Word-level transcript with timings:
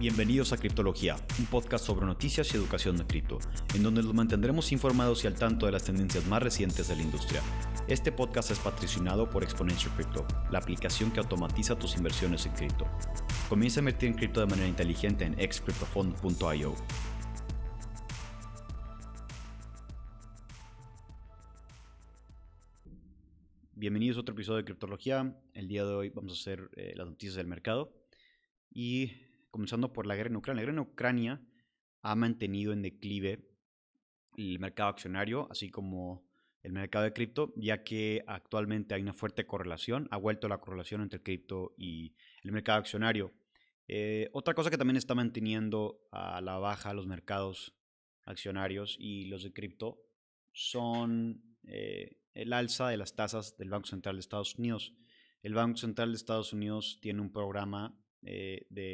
Bienvenidos 0.00 0.54
a 0.54 0.56
Criptología, 0.56 1.16
un 1.38 1.44
podcast 1.44 1.84
sobre 1.84 2.06
noticias 2.06 2.54
y 2.54 2.56
educación 2.56 2.96
de 2.96 3.06
cripto, 3.06 3.38
en 3.74 3.82
donde 3.82 4.02
los 4.02 4.14
mantendremos 4.14 4.72
informados 4.72 5.22
y 5.22 5.26
al 5.26 5.34
tanto 5.34 5.66
de 5.66 5.72
las 5.72 5.84
tendencias 5.84 6.26
más 6.26 6.42
recientes 6.42 6.88
de 6.88 6.96
la 6.96 7.02
industria. 7.02 7.42
Este 7.86 8.10
podcast 8.10 8.50
es 8.50 8.58
patrocinado 8.60 9.28
por 9.28 9.42
Exponential 9.42 9.94
Crypto, 9.96 10.26
la 10.50 10.58
aplicación 10.58 11.10
que 11.10 11.20
automatiza 11.20 11.78
tus 11.78 11.96
inversiones 11.98 12.46
en 12.46 12.52
cripto. 12.52 12.86
Comienza 13.50 13.80
a 13.80 13.82
invertir 13.82 14.08
en 14.08 14.14
cripto 14.14 14.40
de 14.40 14.46
manera 14.46 14.66
inteligente 14.66 15.26
en 15.26 15.38
excryptofund.io. 15.38 16.74
Bienvenidos 23.74 24.16
a 24.16 24.20
otro 24.20 24.32
episodio 24.32 24.56
de 24.56 24.64
Criptología. 24.64 25.38
El 25.52 25.68
día 25.68 25.84
de 25.84 25.92
hoy 25.92 26.08
vamos 26.08 26.32
a 26.32 26.40
hacer 26.40 26.70
eh, 26.76 26.94
las 26.96 27.06
noticias 27.06 27.34
del 27.34 27.48
mercado. 27.48 27.92
Y 28.72 29.12
comenzando 29.50 29.92
por 29.92 30.06
la 30.06 30.16
guerra 30.16 30.30
en 30.30 30.36
Ucrania. 30.36 30.56
La 30.56 30.62
guerra 30.62 30.82
en 30.82 30.88
Ucrania 30.88 31.42
ha 32.02 32.14
mantenido 32.14 32.72
en 32.72 32.82
declive 32.82 33.46
el 34.36 34.58
mercado 34.58 34.90
accionario, 34.90 35.48
así 35.50 35.70
como 35.70 36.24
el 36.62 36.72
mercado 36.72 37.04
de 37.04 37.12
cripto, 37.12 37.52
ya 37.56 37.82
que 37.82 38.22
actualmente 38.26 38.94
hay 38.94 39.02
una 39.02 39.14
fuerte 39.14 39.46
correlación, 39.46 40.08
ha 40.10 40.16
vuelto 40.16 40.48
la 40.48 40.58
correlación 40.58 41.00
entre 41.00 41.22
cripto 41.22 41.74
y 41.76 42.14
el 42.42 42.52
mercado 42.52 42.78
accionario. 42.78 43.32
Eh, 43.88 44.28
otra 44.32 44.54
cosa 44.54 44.70
que 44.70 44.78
también 44.78 44.96
está 44.96 45.14
manteniendo 45.14 46.06
a 46.12 46.40
la 46.40 46.58
baja 46.58 46.94
los 46.94 47.06
mercados 47.06 47.74
accionarios 48.24 48.96
y 49.00 49.24
los 49.24 49.42
de 49.42 49.52
cripto 49.52 49.98
son 50.52 51.42
eh, 51.64 52.18
el 52.34 52.52
alza 52.52 52.88
de 52.88 52.96
las 52.96 53.14
tasas 53.14 53.56
del 53.56 53.70
Banco 53.70 53.88
Central 53.88 54.16
de 54.16 54.20
Estados 54.20 54.56
Unidos. 54.56 54.94
El 55.42 55.54
Banco 55.54 55.78
Central 55.78 56.10
de 56.10 56.16
Estados 56.16 56.52
Unidos 56.52 56.98
tiene 57.00 57.20
un 57.20 57.32
programa 57.32 57.98
eh, 58.22 58.66
de 58.68 58.89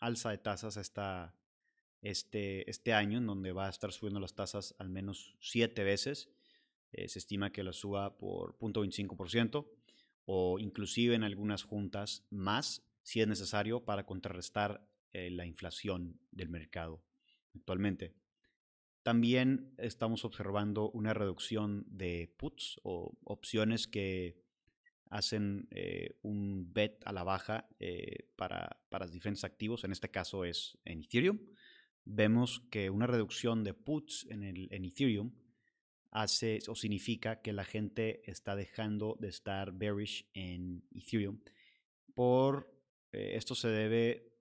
alza 0.00 0.30
de 0.30 0.38
tasas 0.38 0.76
hasta 0.76 1.34
este, 2.02 2.68
este 2.68 2.92
año, 2.92 3.18
en 3.18 3.26
donde 3.26 3.52
va 3.52 3.66
a 3.66 3.70
estar 3.70 3.92
subiendo 3.92 4.20
las 4.20 4.34
tasas 4.34 4.74
al 4.78 4.88
menos 4.88 5.36
siete 5.40 5.84
veces. 5.84 6.30
Eh, 6.92 7.08
se 7.08 7.18
estima 7.18 7.52
que 7.52 7.62
lo 7.62 7.72
suba 7.72 8.18
por 8.18 8.58
0.25% 8.58 9.68
o 10.24 10.58
inclusive 10.58 11.14
en 11.14 11.24
algunas 11.24 11.62
juntas 11.62 12.24
más, 12.30 12.84
si 13.02 13.20
es 13.20 13.28
necesario, 13.28 13.84
para 13.84 14.06
contrarrestar 14.06 14.86
eh, 15.12 15.30
la 15.30 15.46
inflación 15.46 16.20
del 16.30 16.48
mercado 16.48 17.04
actualmente. 17.54 18.14
También 19.02 19.74
estamos 19.78 20.24
observando 20.24 20.90
una 20.90 21.14
reducción 21.14 21.84
de 21.88 22.32
puts 22.36 22.80
o 22.82 23.16
opciones 23.24 23.86
que 23.86 24.42
hacen 25.10 25.68
eh, 25.72 26.16
un 26.22 26.72
bet 26.72 27.02
a 27.04 27.12
la 27.12 27.24
baja 27.24 27.68
eh, 27.78 28.28
para, 28.36 28.80
para 28.88 29.06
diferentes 29.06 29.44
activos, 29.44 29.84
en 29.84 29.92
este 29.92 30.10
caso 30.10 30.44
es 30.44 30.78
en 30.84 31.02
Ethereum. 31.02 31.38
Vemos 32.04 32.62
que 32.70 32.90
una 32.90 33.06
reducción 33.06 33.64
de 33.64 33.74
puts 33.74 34.26
en, 34.30 34.44
el, 34.44 34.68
en 34.72 34.84
Ethereum 34.84 35.32
hace 36.12 36.60
o 36.68 36.74
significa 36.74 37.40
que 37.42 37.52
la 37.52 37.64
gente 37.64 38.22
está 38.30 38.56
dejando 38.56 39.16
de 39.20 39.28
estar 39.28 39.72
bearish 39.72 40.30
en 40.32 40.84
Ethereum. 40.92 41.40
Por, 42.14 42.72
eh, 43.12 43.32
esto 43.34 43.54
se 43.54 43.68
debe 43.68 44.32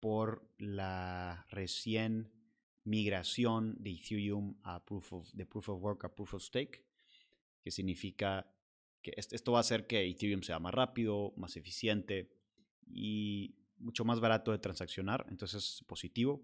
por 0.00 0.52
la 0.58 1.46
recién 1.50 2.32
migración 2.84 3.76
de 3.78 3.90
Ethereum 3.92 4.58
a 4.64 4.84
proof 4.84 5.12
of, 5.12 5.32
de 5.32 5.46
Proof 5.46 5.68
of 5.68 5.82
Work 5.82 6.04
a 6.04 6.14
Proof 6.14 6.34
of 6.34 6.42
Stake, 6.42 6.84
que 7.62 7.70
significa 7.70 8.52
esto 9.16 9.52
va 9.52 9.58
a 9.58 9.60
hacer 9.60 9.86
que 9.86 10.06
Ethereum 10.06 10.42
sea 10.42 10.58
más 10.58 10.74
rápido, 10.74 11.32
más 11.36 11.56
eficiente 11.56 12.30
y 12.86 13.54
mucho 13.78 14.04
más 14.04 14.20
barato 14.20 14.52
de 14.52 14.58
transaccionar, 14.58 15.26
entonces 15.28 15.64
es 15.64 15.84
positivo. 15.86 16.42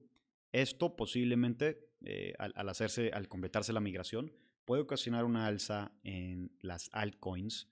Esto 0.52 0.94
posiblemente, 0.96 1.88
eh, 2.04 2.34
al, 2.38 2.68
hacerse, 2.68 3.10
al 3.12 3.28
completarse 3.28 3.72
la 3.72 3.80
migración, 3.80 4.32
puede 4.64 4.82
ocasionar 4.82 5.24
una 5.24 5.46
alza 5.46 5.92
en 6.04 6.52
las 6.60 6.90
altcoins 6.92 7.68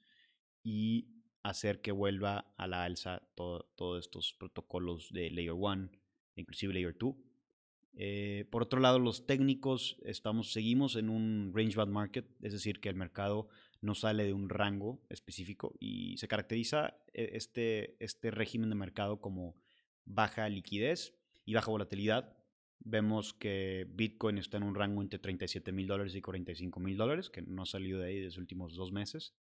y 0.64 1.08
hacer 1.42 1.80
que 1.80 1.92
vuelva 1.92 2.52
a 2.56 2.66
la 2.66 2.84
alza 2.84 3.22
todos 3.34 4.04
estos 4.04 4.34
protocolos 4.34 5.12
de 5.12 5.30
Layer 5.30 5.52
1, 5.52 5.90
inclusive 6.36 6.74
Layer 6.74 6.96
2. 6.98 7.14
Eh, 7.94 8.46
por 8.50 8.62
otro 8.62 8.80
lado, 8.80 8.98
los 8.98 9.26
técnicos 9.26 9.98
estamos, 10.02 10.52
seguimos 10.52 10.96
en 10.96 11.08
un 11.08 11.52
range 11.54 11.76
band 11.76 11.92
market, 11.92 12.26
es 12.40 12.52
decir, 12.52 12.80
que 12.80 12.88
el 12.88 12.94
mercado 12.94 13.48
no 13.82 13.94
sale 13.94 14.24
de 14.24 14.32
un 14.32 14.48
rango 14.48 15.02
específico 15.10 15.74
y 15.78 16.16
se 16.16 16.28
caracteriza 16.28 16.96
eh, 17.12 17.30
este, 17.34 18.02
este 18.02 18.30
régimen 18.30 18.70
de 18.70 18.76
mercado 18.76 19.20
como 19.20 19.56
baja 20.04 20.48
liquidez 20.48 21.14
y 21.44 21.54
baja 21.54 21.70
volatilidad. 21.70 22.36
Vemos 22.78 23.34
que 23.34 23.86
Bitcoin 23.90 24.38
está 24.38 24.56
en 24.56 24.62
un 24.62 24.74
rango 24.74 25.02
entre 25.02 25.18
37 25.18 25.72
mil 25.72 25.86
dólares 25.86 26.14
y 26.14 26.22
45 26.22 26.80
mil 26.80 26.96
dólares, 26.96 27.28
que 27.28 27.42
no 27.42 27.62
ha 27.62 27.66
salido 27.66 28.00
de 28.00 28.06
ahí 28.06 28.14
desde 28.14 28.26
los 28.26 28.38
últimos 28.38 28.74
dos 28.74 28.92
meses. 28.92 29.34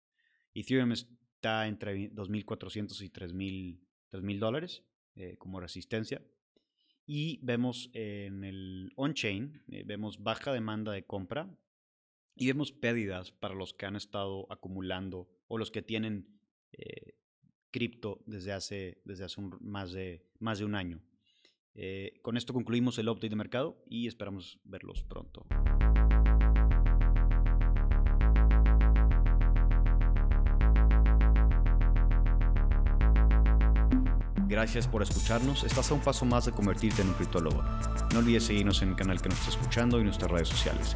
Ethereum 0.54 0.92
está 0.92 1.68
entre 1.68 2.12
2.400 2.12 3.02
y 3.02 3.10
3.000 3.10 4.40
dólares 4.40 4.84
eh, 5.16 5.38
como 5.38 5.60
resistencia. 5.60 6.22
Y 7.06 7.40
vemos 7.44 7.90
en 7.94 8.44
el 8.44 8.92
on-chain, 8.96 9.64
eh, 9.72 9.84
vemos 9.86 10.22
baja 10.22 10.52
demanda 10.52 10.92
de 10.92 11.04
compra 11.04 11.50
y 12.42 12.48
vemos 12.48 12.72
pérdidas 12.72 13.30
para 13.30 13.54
los 13.54 13.76
que 13.76 13.86
han 13.86 13.96
estado 13.96 14.48
acumulando 14.52 15.30
o 15.48 15.60
los 15.60 15.70
que 15.70 15.84
tienen 15.84 16.40
eh, 16.72 17.14
cripto 17.70 18.24
desde 18.26 18.52
hace, 18.52 19.00
desde 19.06 19.26
hace 19.26 19.40
más, 19.60 19.92
de, 19.92 20.26
más 20.40 20.58
de 20.58 20.66
un 20.66 20.74
año. 20.74 21.04
Eh, 21.76 22.20
con 22.24 22.38
esto 22.38 22.52
concluimos 22.52 22.98
el 22.98 23.10
update 23.10 23.30
de 23.30 23.36
mercado 23.36 23.78
y 23.88 24.08
esperamos 24.08 24.58
verlos 24.64 25.04
pronto. 25.04 25.46
Gracias 34.48 34.88
por 34.88 35.04
escucharnos. 35.04 35.64
Estás 35.64 35.92
a 35.92 35.94
un 35.94 36.02
paso 36.02 36.26
más 36.26 36.48
de 36.48 36.54
convertirte 36.54 37.04
en 37.04 37.10
un 37.10 37.14
criptólogo. 37.14 37.62
No 38.12 38.18
olvides 38.18 38.46
seguirnos 38.46 38.82
en 38.82 38.90
el 38.90 38.96
canal 38.96 39.22
que 39.22 39.30
nos 39.30 39.38
está 39.38 39.52
escuchando 39.52 40.02
y 40.02 40.04
nuestras 40.06 40.32
redes 40.32 40.50
sociales 40.50 40.96